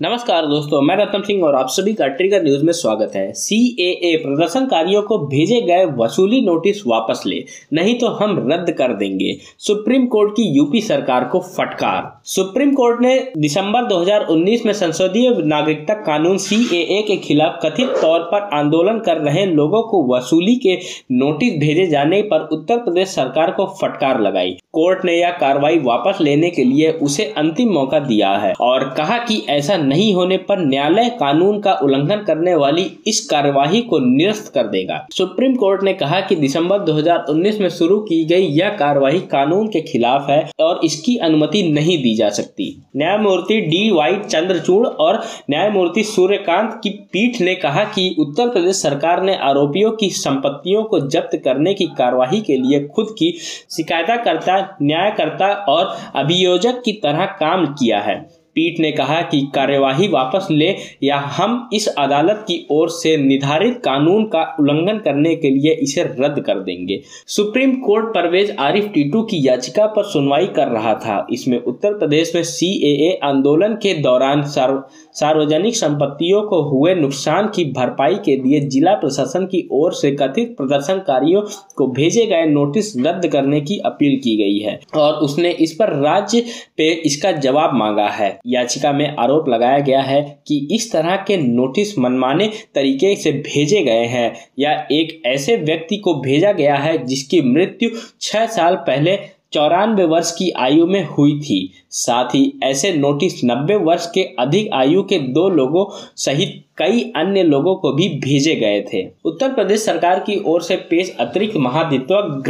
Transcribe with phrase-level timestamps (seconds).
[0.00, 3.56] नमस्कार दोस्तों, मैं रतन सिंह और आप सभी का ट्रिगर न्यूज़ में स्वागत है। सी
[3.80, 8.92] ए ए प्रदर्शनकारियों को भेजे गए वसूली नोटिस वापस ले, नहीं तो हम रद्द कर
[8.94, 15.30] देंगे। सुप्रीम कोर्ट की यूपी सरकार को फटकार। सुप्रीम कोर्ट ने दिसंबर 2019 में संसदीय
[15.44, 20.02] नागरिकता कानून सी ए ए के खिलाफ कथित तौर पर आंदोलन कर रहे लोगों को
[20.14, 20.78] वसूली के
[21.14, 26.20] नोटिस भेजे जाने पर उत्तर प्रदेश सरकार को फटकार लगाई। कोर्ट ने यह कार्रवाई वापस
[26.20, 30.58] लेने के लिए उसे अंतिम मौका दिया है और कहा कि ऐसा नहीं होने पर
[30.58, 35.92] न्यायालय कानून का उल्लंघन करने वाली इस कार्यवाही को निरस्त कर देगा। सुप्रीम कोर्ट ने
[35.94, 40.80] कहा कि दिसंबर 2019 में शुरू की गई यह कार्यवाही कानून के खिलाफ है और
[40.84, 47.40] इसकी अनुमति नहीं दी जा सकती। न्यायमूर्ति डी वाई चंद्रचूड़ और न्यायमूर्ति सूर्यकांत की पीठ
[47.40, 52.40] ने कहा कि उत्तर प्रदेश सरकार ने आरोपियों की संपत्तियों को जब्त करने की कार्यवाही
[52.40, 53.32] के लिए खुद की
[53.76, 60.46] शिकायतकर्ता, न्यायकर्ता और अभियोजक की तरह काम किया है। पीठ ने कहा कि कार्यवाही वापस
[60.50, 65.72] ले या हम इस अदालत की ओर से निर्धारित कानून का उल्लंघन करने के लिए
[65.82, 70.94] इसे रद्द कर देंगे। सुप्रीम कोर्ट परवेज आरिफ टीटू की याचिका पर सुनवाई कर रहा
[70.96, 77.64] था। इसमें उत्तर प्रदेश में सीएए आंदोलन के दौरान सार्वजनिक संपत्तियों को हुए नुकसान की
[77.72, 81.42] भरपाई के लिए जिला प्रशासन की ओर से कथित प्रदर्शनकारियों
[81.76, 85.92] को भेजे गए नोटिस रद्द करने की अपील की गई है और उसने इस पर
[85.98, 86.44] राज्य
[86.76, 91.36] पे इसका जवाब मांगा है। याचिका में आरोप लगाया गया है कि इस तरह के
[91.36, 96.98] नोटिस मनमाने तरीके से भेजे गए हैं या एक ऐसे व्यक्ति को भेजा गया है
[97.06, 99.18] जिसकी मृत्यु छह साल पहले
[99.52, 101.58] चौरानवे वर्ष की आयु में हुई थी।
[101.90, 105.84] साथ ही ऐसे नोटिस नब्बे वर्ष के अधिक आयु के दो लोगों
[106.16, 110.76] सहित कई अन्य लोगों को भी भेजे गए थे। उत्तर प्रदेश सरकार की ओर से
[110.90, 112.42] पेश अतिरिक्त महाधित्व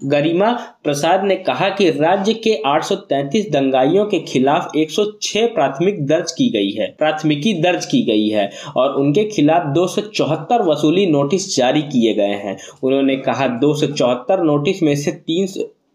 [0.00, 0.50] गरिमा
[0.84, 6.70] प्रसाद ने कहा कि राज्य के 833 दंगाइयों के खिलाफ 106 प्राथमिक दर्ज की गई
[6.70, 11.82] है, प्राथमिकी दर्ज की गई है और उनके खिलाफ दो सौ चौहत्तर वसूली नोटिस जारी
[11.82, 15.46] किए गए हैं। उन्होंने कहा, दो सौ चौहत्तर नोटिस में से तीन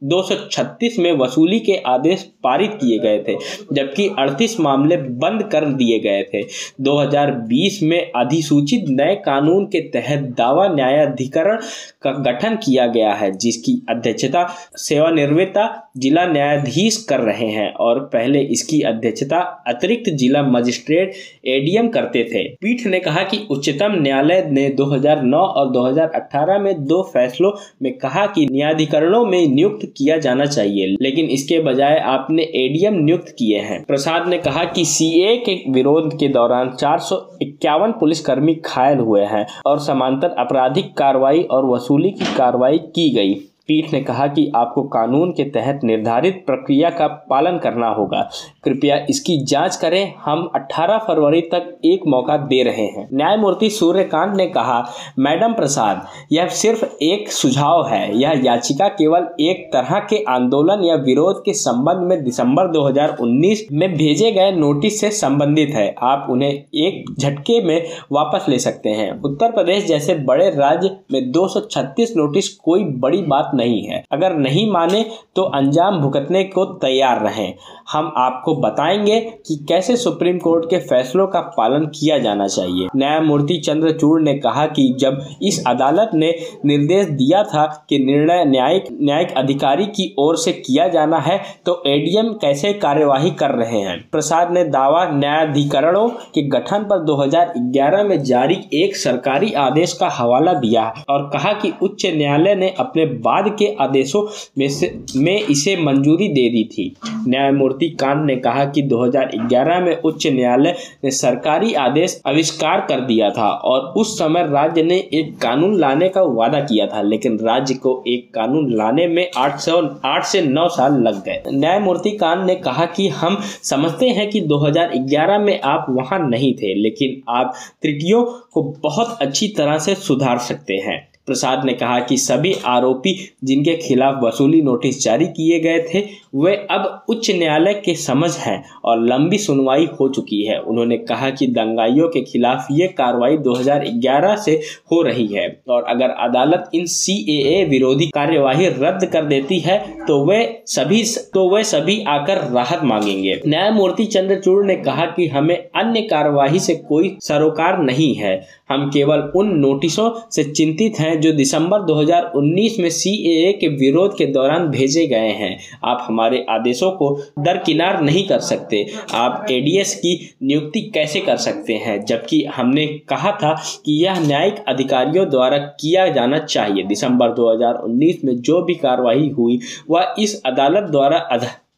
[0.03, 3.35] 236 में वसूली के आदेश पारित किए गए थे,
[3.73, 6.41] जबकि 38 मामले बंद कर दिए गए थे।
[6.81, 11.57] 2020 में अधिसूचित नए कानून के तहत दावा न्यायाधिकरण
[12.03, 14.45] का गठन किया गया है, जिसकी अध्यक्षता
[14.77, 21.13] सेवानिवृत्ता जिला न्यायाधीश कर रहे हैं और पहले इसकी अध्यक्षता अतिरिक्त जिला मजिस्ट्रेट
[21.47, 27.01] एडीएम करते थे। पीठ ने कहा कि उच्चतम न्यायालय ने 2009 और 2018 में दो
[27.13, 27.51] फैसलों
[27.83, 31.97] में कहा कि न्यायाधिकरणों में नियुक्त किया जाना चाहिए, लेकिन इसके बजाय
[32.31, 36.99] आपने एडीएम नियुक्त किए हैं। प्रसाद ने कहा कि सीए के विरोध के दौरान चार
[36.99, 43.09] सौ इक्यावन पुलिसकर्मी घायल हुए हैं और समांतर आपराधिक कार्रवाई और वसूली की कार्रवाई की
[43.09, 43.33] गई।
[43.67, 48.29] पीठ ने कहा कि आपको कानून के तहत निर्धारित प्रक्रिया का पालन करना होगा।
[48.63, 54.37] कृपया इसकी जाँच करें। हम 18 फरवरी तक एक मौका दे रहे हैं। न्यायमूर्ति सूर्यकांत
[54.37, 54.89] ने कहा,
[55.19, 60.95] मैडम प्रसाद, यह सिर्फ़ एक सुझाव है। यह याचिका केवल एक तरह के आंदोलन या
[60.95, 66.63] विरोध के संबंध में दिसंबर 2019 में भेजे गए नोटिस से संबंधित है। आप उन्हें
[66.75, 72.49] एक झटके में वापस ले सकते हैं। उत्तर प्रदेश जैसे बड़े राज्य में 236 नोटिस
[72.49, 77.53] कोई बड़ी बात नहीं है। अगर नहीं माने तो अंजाम भुगतने को तैयार रहें।
[77.91, 83.57] हम आपको बताएँगे कि कैसे सुप्रीम कोर्ट के फैसलों का पालन किया जाना चाहिए। न्यायमूर्ति
[83.57, 86.35] चंद्रचूड़ ने कहा कि जब इस अदालत ने
[86.65, 91.81] निर्देश दिया था कि निर्णय न्यायिक न्यायिक अधिकारी की ओर से किया जाना है तो
[91.87, 94.09] एडीएम कैसे कार्यवाही कर रहे हैं?
[94.11, 100.53] प्रसाद ने दावा, न्यायाधिकरणों के गठन पर 2011 में जारी एक सरकारी आदेश का हवाला
[100.53, 103.05] दिया और कहा कि उच्च न्यायालय ने अपने
[103.41, 106.95] बाद के आदेशों में से, में इसे मंजूरी दे दी थी।
[107.27, 113.29] न्यायमूर्ति कांत ने कहा कि 2011 में उच्च न्यायालय ने सरकारी आदेश आविष्कार कर दिया
[113.29, 117.73] था और उस समय राज्य ने एक कानून लाने का वादा किया था, लेकिन राज्य
[117.73, 122.45] को एक कानून लाने में आठ सौ, आठ से नौ साल लग गए। न्यायमूर्ति कांत
[122.47, 127.53] ने कहा कि हम समझते हैं कि 2011 में आप वहाँ नहीं थे, लेकिन आप
[127.81, 133.17] त्रुटियों को बहुत अच्छी तरह से सुधार सकते हैं। प्रसाद ने कहा कि सभी आरोपी
[133.43, 138.63] जिनके खिलाफ वसूली नोटिस जारी किए गए थे वे अब उच्च न्यायालय के समझ हैं
[138.85, 144.35] और लंबी सुनवाई हो चुकी है। उन्होंने कहा कि दंगाइयों के खिलाफ ये कार्रवाई 2011
[144.35, 144.51] से
[144.91, 150.23] हो रही है और अगर अदालत इन सी विरोधी कार्यवाही रद्द कर देती है तो
[150.25, 156.01] वे सभी तो वे सभी आकर राहत मांगेंगे। न्यायमूर्ति चंद्रचूड़ ने कहा कि हमें अन्य
[156.03, 158.39] कार्यवाही से कोई सरोकार नहीं है।
[158.69, 164.25] हम केवल उन नोटिसों से चिंतित हैं जो दिसंबर 2019 में सीएए के विरोध के
[164.27, 169.95] दौरान भेजे गए हैं। आप हमारे हमारे आदेशों को दरकिनार नहीं कर सकते। आप एडीएस
[169.95, 172.05] की नियुक्ति कैसे कर सकते हैं?
[172.05, 178.41] जबकि हमने कहा था कि यह न्यायिक अधिकारियों द्वारा किया जाना चाहिए। दिसंबर 2019 में
[178.41, 179.59] जो भी कार्रवाई हुई,
[179.89, 181.17] वह इस अदालत द्वारा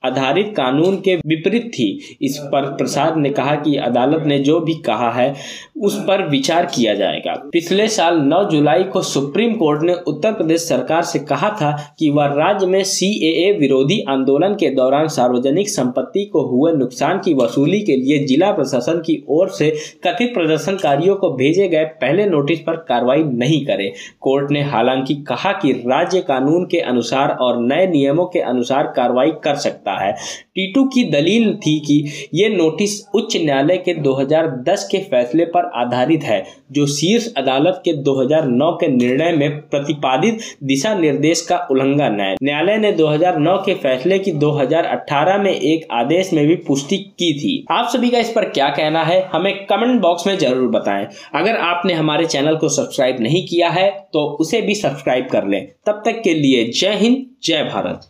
[0.06, 4.74] आधारित कानून के विपरीत थी। इस पर प्रसाद ने कहा कि अदालत ने जो भी
[4.74, 5.36] कहा है,
[5.82, 10.62] उस पर विचार किया जाएगा। पिछले साल 9 जुलाई को सुप्रीम कोर्ट ने उत्तर प्रदेश
[10.62, 16.26] सरकार से कहा था कि वह राज्य में सीएए विरोधी आंदोलन के दौरान सार्वजनिक संपत्ति
[16.26, 19.70] को हुए नुकसान की वसूली के लिए जिला प्रशासन की ओर से
[20.08, 25.52] कथित प्रदर्शनकारियों को भेजे गए पहले नोटिस पर कार्रवाई नहीं करे। कोर्ट ने हालाँकि कहा
[25.52, 30.12] कि राज्य कानून के अनुसार और नए नियमों के अनुसार कार्रवाई कर सकता सकता है।
[30.56, 36.24] टीटू की दलील थी कि ये नोटिस उच्च न्यायालय के 2010 के फैसले पर आधारित
[36.24, 42.34] है, जो शीर्ष अदालत के 2009 के निर्णय में प्रतिपादित दिशा निर्देश का उल्लंघन है।
[42.44, 47.54] न्यायालय ने 2009 के फैसले की 2018 में एक आदेश में भी पुष्टि की थी।
[47.72, 51.58] आप सभी का इस पर क्या कहना है, हमें कमेंट बॉक्स में ज़रूर बताएँ। अगर
[51.58, 56.02] आपने हमारे चैनल को सब्सक्राइब नहीं किया है तो उसे भी सब्सक्राइब कर लें। तब
[56.06, 58.02] तक के लिए जय हिंद, जय भारत।